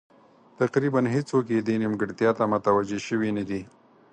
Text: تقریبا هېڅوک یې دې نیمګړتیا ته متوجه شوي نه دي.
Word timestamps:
تقریبا 0.59 1.01
هېڅوک 1.15 1.45
یې 1.55 1.59
دې 1.67 1.75
نیمګړتیا 1.81 2.29
ته 2.37 2.43
متوجه 2.53 2.99
شوي 3.07 3.29
نه 3.37 3.43
دي. 3.49 3.61